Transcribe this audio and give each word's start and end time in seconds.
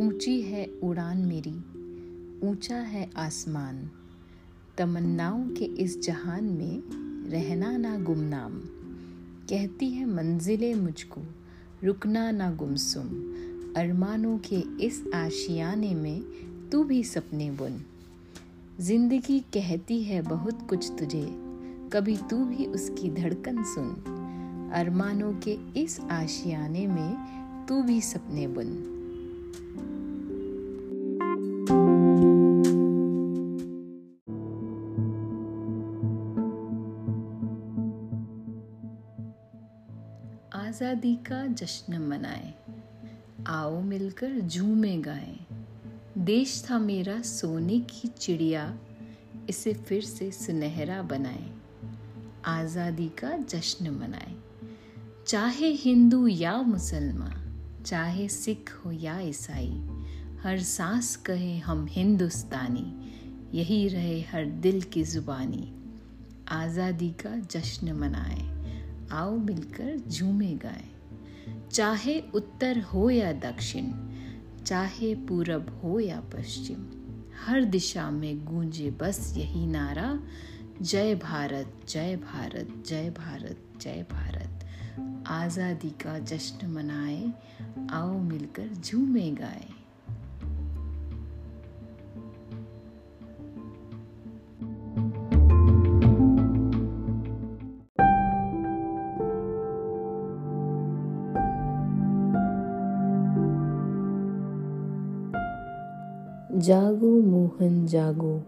मेरी, 0.00 1.64
ऊँचा 2.48 2.76
है 2.76 3.10
आसमान। 3.16 3.90
तमन्नाओं 4.78 5.48
के 5.48 5.64
इस 5.64 6.02
जहान 6.02 6.44
में 6.44 6.82
रहना 7.30 7.76
ना 7.76 7.98
गुमनाम। 7.98 8.52
कहती 9.50 9.90
है 9.90 10.06
मंजिलें 10.06 10.74
मुझको, 10.74 11.20
रुकना 11.84 12.30
ना 12.30 12.50
गुमसुम। 12.50 13.08
अरमानों 13.76 14.38
के 14.38 14.86
इस 14.86 15.04
आशियाने 15.14 15.94
में 15.94 16.22
तू 16.72 16.84
भी 16.84 17.04
सपने 17.04 17.50
बुन। 17.50 17.84
ज़िंदगी 18.80 19.40
कहती 19.40 20.02
है 20.02 20.22
बहुत 20.22 20.66
कुछ 20.68 20.90
तुझे, 20.98 21.26
कभी 21.92 22.16
तू 22.16 22.44
भी 22.44 22.66
उसकी 22.66 23.10
धड़कन 23.10 23.62
सुन। 23.62 24.70
अरमानों 24.74 25.32
के 25.48 25.80
इस 25.80 26.00
आशियाने 26.00 26.86
में 26.86 27.16
तू 27.68 27.82
भी 27.82 28.00
सपने 28.00 28.46
बुन। 28.46 28.93
आज़ादी 40.54 41.16
का 41.16 41.46
जश्न 41.46 41.98
मनाए। 41.98 42.54
आओ 43.46 43.80
मिलकर 43.80 44.40
झूमे 44.40 44.98
गाएँ। 44.98 45.46
देश 46.18 46.66
था 46.70 46.78
मेरा 46.78 47.22
सोने 47.22 47.80
की 47.80 48.08
चिड़िया, 48.08 48.78
इसे 49.48 49.74
फिर 49.74 50.02
से 50.02 50.30
सुनहरा 50.30 51.02
बनाए। 51.02 51.50
आज़ादी 52.44 53.08
का 53.08 53.36
जश्न 53.36 53.90
मनाए। 53.90 54.36
चाहे 55.26 55.68
हिंदू 55.68 56.26
या 56.26 56.62
मुसलमान 56.62 57.43
चाहे 57.86 58.28
सिख 58.28 58.72
हो 58.72 58.92
या 58.92 59.20
ईसाई, 59.20 59.82
हर 60.42 60.58
सांस 60.58 61.16
कहे 61.16 61.58
हम 61.58 61.86
हिंदुस्तानी, 61.90 63.10
यही 63.58 63.88
रहे 63.88 64.20
हर 64.20 64.46
दिल 64.46 64.82
की 64.82 65.04
जुबानी। 65.04 65.72
आज़ादी 66.48 67.10
का 67.10 67.36
जश्न 67.36 67.92
मनाए, 67.92 68.42
आओ 69.12 69.36
मिलकर 69.36 69.96
झूमे 70.08 70.54
गाए। 70.54 70.84
चाहे 71.72 72.20
उत्तर 72.34 72.80
हो 72.80 73.10
या 73.10 73.32
दक्षिण, 73.32 73.92
चाहे 74.64 75.14
पूरब 75.14 75.80
हो 75.84 76.00
या 76.00 76.20
पश्चिम, 76.20 76.86
हर 77.46 77.64
दिशा 77.64 78.10
में 78.10 78.44
गूंजे 78.44 78.90
बस 78.90 79.34
यही 79.36 79.66
नारा, 79.66 80.18
जय 80.82 81.14
भारत 81.14 81.76
जय 81.88 82.16
भारत 82.16 82.84
जय 82.86 83.10
भारत 83.10 83.58
जय 83.80 84.06
भारत। 84.10 84.43
आज़ादी 85.26 85.90
का 85.90 86.18
जश्न 86.18 86.66
मनाए, 86.66 87.32
आओ 87.90 88.18
मिलकर 88.18 88.68
झूमे 88.74 89.30
गाए। 89.30 89.68
जागो 106.58 107.20
मोहन, 107.20 107.86
जागो। 107.86 108.42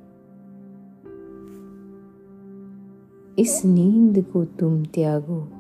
इस 3.38 3.62
नींद 3.64 4.25
को 4.33 4.44
तुम 4.44 4.84
त्यागो। 4.84 5.55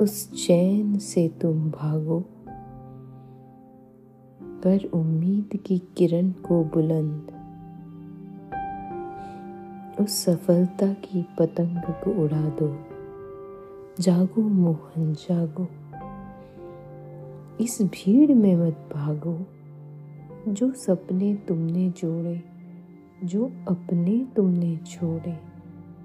उस 0.00 0.46
चैन 0.46 0.98
से 0.98 1.28
तुम 1.28 1.70
भागो। 1.70 2.24
कर 4.42 4.84
उम्मीद 4.84 5.56
की 5.56 5.78
किरण 5.78 6.30
को 6.30 6.64
बुलंद। 6.64 7.32
उस 10.00 10.24
सफलता 10.24 10.92
की 10.92 11.26
पतंग 11.38 11.78
को 11.78 12.22
उड़ा 12.22 12.48
दो। 12.48 12.76
जागो, 14.02 14.42
मोहन, 14.42 15.14
जागो। 15.14 15.66
इस 17.64 17.82
भीड़ 17.82 18.34
में 18.34 18.56
मत 18.56 18.88
भागो। 18.94 19.46
जो 20.48 20.72
सपने 20.72 21.34
तुमने 21.34 21.90
जोड़े, 21.90 22.42
जो 23.24 23.46
अपने 23.46 24.26
तुमने 24.36 24.76
छोड़े, 24.76 25.38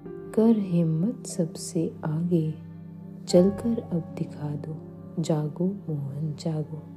कर 0.06 0.58
हिम्मत 0.58 1.26
सबसे 1.26 1.96
आगे। 2.04 2.65
चलकर 3.28 3.90
अब 3.92 4.14
दिखा 4.18 4.48
दो। 4.48 4.76
जागो 5.22 5.66
मोहन 5.66 6.36
जागो। 6.40 6.95